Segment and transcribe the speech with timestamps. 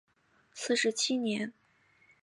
[0.51, 1.53] 四十七年。